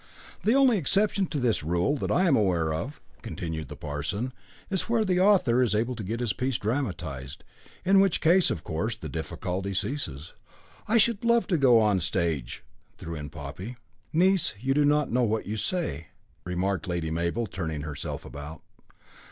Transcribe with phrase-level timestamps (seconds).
[0.43, 4.33] The only exception to this rule that I am aware of," continued the parson,
[4.67, 7.43] "is where the author is able to get his piece dramatised,
[7.85, 10.33] in which case, of course, the difficulty ceases."
[10.87, 12.63] "I should love to go on the stage,"
[12.97, 13.77] threw in Poppy.
[14.11, 16.07] "Niece, you do not know what you say,"
[16.45, 18.63] remarked Lady Mabel, turning herself about.